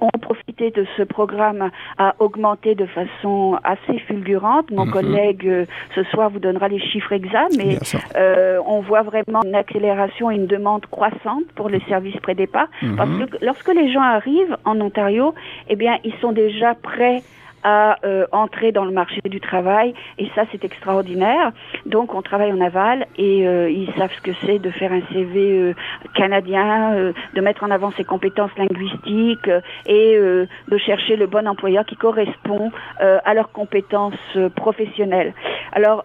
ont 0.00 0.18
profité 0.20 0.70
de 0.70 0.86
ce 0.96 1.02
programme 1.02 1.70
a 1.98 2.14
augmenté 2.18 2.74
de 2.74 2.86
façon 2.86 3.58
assez 3.64 3.98
fulgurante. 4.00 4.70
Mon 4.70 4.86
mhm. 4.86 4.92
collègue 4.92 5.46
euh, 5.46 5.64
ce 5.94 6.02
soir 6.04 6.30
vous 6.30 6.38
donnera 6.38 6.68
les 6.68 6.80
chiffres 6.80 7.12
exacts, 7.12 7.56
mais 7.56 7.78
euh, 8.16 8.58
on 8.66 8.80
voit 8.80 9.02
vraiment 9.02 9.42
une 9.44 9.54
accélération 9.54 10.30
et 10.30 10.36
une 10.36 10.46
demande 10.46 10.86
croissante 10.86 11.44
pour 11.54 11.68
les 11.68 11.80
services 11.88 12.18
pré-départ. 12.20 12.68
Mhm. 12.82 12.96
Parce 12.96 13.10
que 13.10 13.44
lorsque 13.44 13.74
les 13.74 13.92
gens 13.92 14.02
arrivent 14.02 14.56
en 14.64 14.80
Ontario, 14.80 15.34
eh 15.68 15.76
bien, 15.76 15.98
ils 16.04 16.14
sont 16.20 16.32
déjà 16.32 16.74
prêts 16.74 17.22
à 17.62 17.98
euh, 18.04 18.26
entrer 18.32 18.72
dans 18.72 18.84
le 18.84 18.90
marché 18.90 19.20
du 19.24 19.40
travail 19.40 19.94
et 20.18 20.28
ça 20.34 20.44
c'est 20.50 20.64
extraordinaire. 20.64 21.52
Donc 21.86 22.14
on 22.14 22.22
travaille 22.22 22.52
en 22.52 22.60
aval 22.60 23.06
et 23.16 23.46
euh, 23.46 23.70
ils 23.70 23.92
savent 23.94 24.12
ce 24.12 24.20
que 24.20 24.32
c'est 24.44 24.58
de 24.58 24.70
faire 24.70 24.92
un 24.92 25.02
CV 25.12 25.58
euh, 25.58 25.74
canadien, 26.14 26.94
euh, 26.94 27.12
de 27.34 27.40
mettre 27.40 27.64
en 27.64 27.70
avant 27.70 27.90
ses 27.92 28.04
compétences 28.04 28.50
linguistiques 28.56 29.50
et 29.86 30.16
de 30.16 30.78
chercher 30.78 31.16
le 31.16 31.26
bon 31.26 31.46
employeur 31.46 31.84
qui 31.84 31.96
correspond 31.96 32.70
à 32.98 33.34
leurs 33.34 33.50
compétences 33.52 34.14
professionnelles. 34.56 35.34
Alors 35.72 36.04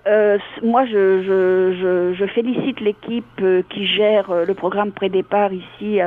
moi 0.64 0.86
je, 0.86 1.22
je, 1.24 1.74
je, 1.80 2.14
je 2.14 2.26
félicite 2.26 2.80
l'équipe 2.80 3.44
qui 3.70 3.86
gère 3.86 4.32
le 4.46 4.54
programme 4.54 4.92
pré-départ 4.92 5.52
ici 5.54 6.00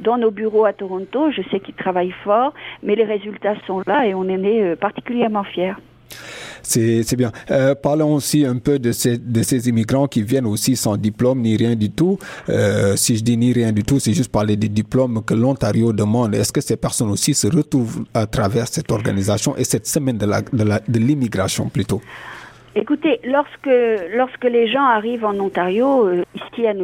dans 0.00 0.16
nos 0.18 0.30
bureaux 0.30 0.64
à 0.64 0.72
Toronto. 0.72 1.30
Je 1.30 1.42
sais 1.50 1.60
qu'ils 1.60 1.74
travaillent 1.74 2.14
fort, 2.24 2.52
mais 2.82 2.94
les 2.94 3.04
résultats 3.04 3.54
sont 3.66 3.82
là 3.86 4.06
et 4.06 4.14
on 4.14 4.28
est 4.28 4.76
particulièrement 4.76 4.97
particulièrement 4.98 5.44
fiers. 5.44 5.74
C'est 6.62 7.16
bien. 7.16 7.30
Euh, 7.50 7.74
parlons 7.74 8.14
aussi 8.14 8.44
un 8.44 8.58
peu 8.58 8.78
de 8.78 8.92
ces, 8.92 9.16
de 9.16 9.42
ces 9.42 9.68
immigrants 9.68 10.06
qui 10.06 10.22
viennent 10.22 10.46
aussi 10.46 10.76
sans 10.76 10.96
diplôme 10.96 11.40
ni 11.40 11.56
rien 11.56 11.76
du 11.76 11.90
tout. 11.90 12.18
Euh, 12.48 12.96
si 12.96 13.16
je 13.16 13.22
dis 13.22 13.36
ni 13.36 13.52
rien 13.52 13.72
du 13.72 13.84
tout, 13.84 13.98
c'est 14.00 14.12
juste 14.12 14.30
parler 14.30 14.56
des 14.56 14.68
diplômes 14.68 15.22
que 15.24 15.34
l'Ontario 15.34 15.92
demande. 15.92 16.34
Est-ce 16.34 16.52
que 16.52 16.60
ces 16.60 16.76
personnes 16.76 17.10
aussi 17.10 17.32
se 17.32 17.46
retrouvent 17.46 18.04
à 18.12 18.26
travers 18.26 18.66
cette 18.66 18.90
organisation 18.90 19.56
et 19.56 19.64
cette 19.64 19.86
semaine 19.86 20.18
de 20.18 20.98
l'immigration 20.98 21.66
de 21.66 21.70
plutôt? 21.70 22.02
Écoutez, 22.74 23.18
lorsque 23.24 23.70
lorsque 24.14 24.44
les 24.44 24.68
gens 24.68 24.84
arrivent 24.84 25.24
en 25.24 25.36
Ontario, 25.40 26.06
euh, 26.06 26.24
ici 26.34 26.66
à 26.66 26.74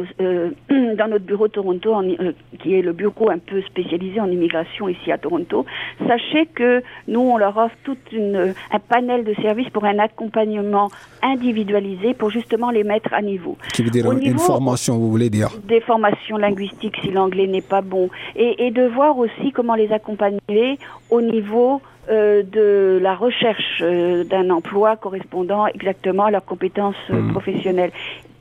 euh, 0.95 0.97
dans 0.97 1.07
notre 1.07 1.25
bureau 1.25 1.47
Toronto, 1.47 1.93
euh, 1.95 2.31
qui 2.61 2.75
est 2.75 2.81
le 2.81 2.93
bureau 2.93 3.29
un 3.29 3.37
peu 3.37 3.61
spécialisé 3.61 4.19
en 4.19 4.29
immigration 4.29 4.87
ici 4.87 5.11
à 5.11 5.17
Toronto, 5.17 5.65
sachez 6.07 6.47
que 6.47 6.81
nous 7.07 7.19
on 7.19 7.37
leur 7.37 7.57
offre 7.57 7.75
tout 7.83 7.97
une, 8.11 8.53
un 8.71 8.79
panel 8.79 9.23
de 9.23 9.33
services 9.41 9.69
pour 9.69 9.85
un 9.85 9.99
accompagnement 9.99 10.89
individualisé 11.21 12.13
pour 12.13 12.29
justement 12.29 12.71
les 12.71 12.83
mettre 12.83 13.13
à 13.13 13.21
niveau. 13.21 13.57
Qui 13.73 13.83
veut 13.83 13.89
dire 13.89 14.11
une 14.11 14.39
formation, 14.39 14.97
vous 14.97 15.09
voulez 15.09 15.29
dire 15.29 15.49
Des 15.67 15.81
formations 15.81 16.37
linguistiques 16.37 16.97
si 17.01 17.11
l'anglais 17.11 17.47
n'est 17.47 17.61
pas 17.61 17.81
bon, 17.81 18.09
et, 18.35 18.67
et 18.67 18.71
de 18.71 18.83
voir 18.87 19.17
aussi 19.17 19.51
comment 19.53 19.75
les 19.75 19.91
accompagner 19.91 20.79
au 21.09 21.21
niveau 21.21 21.81
euh, 22.09 22.43
de 22.43 22.99
la 23.01 23.15
recherche 23.15 23.81
euh, 23.81 24.23
d'un 24.23 24.49
emploi 24.49 24.95
correspondant 24.95 25.67
exactement 25.67 26.25
à 26.25 26.31
leurs 26.31 26.45
compétences 26.45 26.95
euh, 27.09 27.21
mmh. 27.21 27.31
professionnelles. 27.31 27.91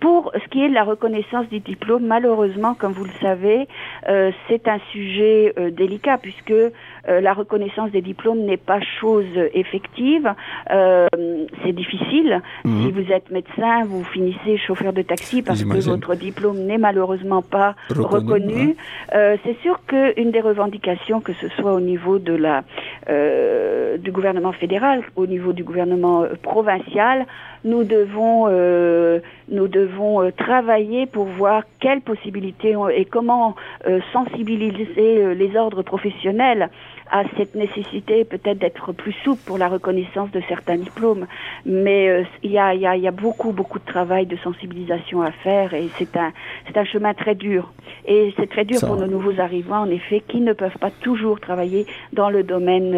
Pour 0.00 0.32
ce 0.34 0.48
qui 0.50 0.62
est 0.62 0.68
de 0.68 0.74
la 0.74 0.84
reconnaissance 0.84 1.48
des 1.48 1.60
diplômes, 1.60 2.04
malheureusement, 2.04 2.74
comme 2.74 2.92
vous 2.92 3.04
le 3.04 3.18
savez, 3.22 3.66
euh, 4.08 4.32
c'est 4.48 4.68
un 4.68 4.78
sujet 4.92 5.54
euh, 5.58 5.70
délicat 5.70 6.18
puisque 6.18 6.52
la 7.08 7.32
reconnaissance 7.32 7.90
des 7.90 8.00
diplômes 8.00 8.40
n'est 8.40 8.56
pas 8.56 8.80
chose 9.00 9.26
effective. 9.52 10.32
c'est 10.70 11.72
difficile. 11.72 12.40
Mhm. 12.64 12.82
Si 12.82 12.92
vous 12.92 13.12
êtes 13.12 13.30
médecin, 13.30 13.84
vous 13.84 14.04
finissez 14.04 14.56
chauffeur 14.58 14.92
de 14.92 15.02
taxi 15.02 15.42
parce 15.42 15.64
que 15.64 15.88
votre 15.88 16.14
diplôme 16.14 16.58
n'est 16.58 16.78
malheureusement 16.78 17.42
pas 17.42 17.74
reconnu. 17.90 18.76
c'est 19.12 19.56
sûr 19.62 19.80
qu'une 19.86 20.30
des 20.30 20.40
revendications, 20.40 21.20
que 21.20 21.32
ce 21.34 21.48
soit 21.50 21.74
au 21.74 21.80
niveau 21.80 22.18
de 22.18 22.34
la 22.34 22.62
du 23.98 24.10
gouvernement 24.10 24.52
fédéral, 24.52 25.02
au 25.16 25.26
niveau 25.26 25.52
du 25.52 25.64
gouvernement 25.64 26.24
provincial, 26.42 27.26
nous 27.64 27.84
devons 27.84 28.48
nous 29.48 29.68
devons 29.68 30.22
euh, 30.22 30.30
travailler 30.30 31.06
pour 31.06 31.26
voir 31.26 31.62
quelles 31.80 32.00
possibilités 32.00 32.74
et 32.94 33.04
comment 33.04 33.54
euh, 33.86 34.00
sensibiliser 34.12 34.86
euh, 34.98 35.34
les 35.34 35.56
ordres 35.56 35.82
professionnels 35.82 36.70
à 37.10 37.24
cette 37.36 37.54
nécessité 37.54 38.24
peut-être 38.24 38.58
d'être 38.58 38.92
plus 38.92 39.12
souple 39.24 39.42
pour 39.44 39.58
la 39.58 39.68
reconnaissance 39.68 40.30
de 40.30 40.40
certains 40.48 40.76
diplômes. 40.76 41.26
Mais 41.66 42.24
il 42.42 42.50
y, 42.50 42.58
a, 42.58 42.74
y, 42.74 42.86
a, 42.86 42.96
y, 42.96 43.06
a, 43.06 43.10
beaucoup, 43.10 43.52
beaucoup 43.52 43.78
de 43.78 43.84
travail 43.84 44.26
de 44.26 44.36
sensibilisation 44.36 45.22
à 45.22 45.30
faire 45.30 45.74
et 45.74 45.88
c'est 45.98 46.16
un, 46.16 46.32
c'est 46.66 46.76
un 46.78 46.84
chemin 46.84 47.14
très 47.14 47.34
dur. 47.34 47.72
Et 48.06 48.34
c'est 48.36 48.48
très 48.48 48.64
dur 48.64 48.80
pour 48.80 48.96
nos 48.96 49.06
nouveaux 49.06 49.40
arrivants, 49.40 49.82
en 49.82 49.90
effet, 49.90 50.22
qui 50.26 50.40
ne 50.40 50.52
peuvent 50.52 50.78
pas 50.78 50.90
toujours 50.90 51.40
travailler 51.40 51.86
dans 52.12 52.30
le 52.30 52.42
domaine 52.42 52.94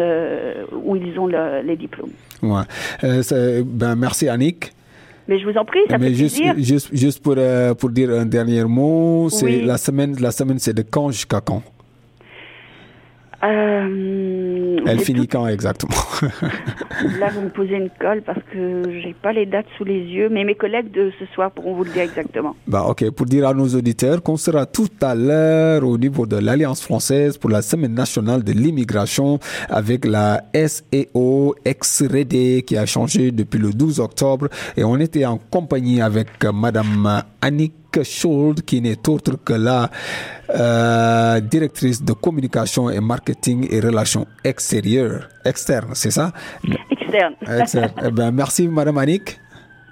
où 0.71 0.95
ils 0.95 1.19
ont 1.19 1.27
les 1.27 1.75
diplômes. 1.75 2.11
Ouais. 2.41 2.63
ben, 3.63 3.95
merci 3.95 4.29
Annick. 4.29 4.71
Mais 5.27 5.39
je 5.39 5.45
vous 5.45 5.57
en 5.57 5.65
prie, 5.65 5.79
ça 5.89 5.97
Mais 5.97 6.09
fait 6.09 6.13
juste, 6.13 6.37
plaisir. 6.37 6.55
Juste, 6.57 6.89
juste 6.93 7.23
pour, 7.23 7.35
euh, 7.37 7.73
pour 7.73 7.89
dire 7.89 8.09
un 8.11 8.25
dernier 8.25 8.63
mot, 8.63 9.29
c'est 9.29 9.61
la 9.61 9.77
semaine, 9.77 10.15
la 10.19 10.31
semaine, 10.31 10.57
c'est 10.57 10.73
de 10.73 10.83
quand 10.83 11.11
jusqu'à 11.11 11.41
quand 11.41 11.61
euh, 13.43 14.77
Elle 14.85 14.99
finit 14.99 15.27
quand 15.27 15.47
exactement? 15.47 15.93
Là, 17.19 17.29
vous 17.33 17.41
me 17.41 17.49
posez 17.49 17.75
une 17.75 17.89
colle 17.99 18.21
parce 18.23 18.39
que 18.51 18.83
j'ai 19.01 19.13
pas 19.13 19.31
les 19.31 19.45
dates 19.45 19.67
sous 19.77 19.83
les 19.83 19.99
yeux, 19.99 20.29
mais 20.29 20.43
mes 20.43 20.55
collègues 20.55 20.91
de 20.91 21.11
ce 21.19 21.25
soir 21.33 21.51
pourront 21.51 21.75
vous 21.75 21.83
le 21.83 21.91
dire 21.91 22.03
exactement. 22.03 22.55
Bah, 22.67 22.85
ok. 22.87 23.11
Pour 23.11 23.25
dire 23.27 23.47
à 23.47 23.53
nos 23.53 23.67
auditeurs 23.67 24.23
qu'on 24.23 24.37
sera 24.37 24.65
tout 24.65 24.89
à 25.01 25.13
l'heure 25.13 25.83
au 25.85 25.97
niveau 25.97 26.25
de 26.25 26.37
l'Alliance 26.37 26.81
française 26.81 27.37
pour 27.37 27.49
la 27.49 27.61
semaine 27.61 27.93
nationale 27.93 28.43
de 28.43 28.51
l'immigration 28.53 29.39
avec 29.69 30.05
la 30.05 30.43
SEO 30.53 31.55
ex-REDE 31.63 32.63
qui 32.63 32.77
a 32.77 32.85
changé 32.85 33.31
depuis 33.31 33.59
le 33.59 33.71
12 33.71 33.99
octobre 33.99 34.47
et 34.75 34.83
on 34.83 34.97
était 34.97 35.25
en 35.25 35.37
compagnie 35.37 36.01
avec 36.01 36.27
Madame 36.53 37.23
Annick 37.41 37.73
Schuld, 38.03 38.63
qui 38.63 38.81
n'est 38.81 39.07
autre 39.07 39.37
que 39.43 39.53
la 39.53 39.89
euh, 40.49 41.39
directrice 41.39 42.03
de 42.03 42.13
communication 42.13 42.89
et 42.89 42.99
marketing 42.99 43.67
et 43.69 43.79
relations 43.79 44.25
extérieures, 44.43 45.29
externes, 45.45 45.91
c'est 45.93 46.11
ça? 46.11 46.31
Externe. 46.89 47.33
Externe. 47.41 47.91
eh 48.05 48.11
ben, 48.11 48.31
merci, 48.31 48.67
Madame 48.67 48.97
Annick. 48.97 49.39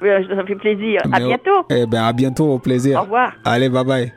Ça 0.01 0.45
fait 0.45 0.55
plaisir. 0.55 1.01
À 1.11 1.19
bientôt. 1.19 1.65
Eh 1.69 1.85
ben, 1.85 2.03
à 2.03 2.13
bientôt, 2.13 2.53
au 2.53 2.59
plaisir. 2.59 2.99
Au 2.99 3.03
revoir. 3.03 3.33
Allez, 3.43 3.69
bye 3.69 3.83
bye. 3.83 4.13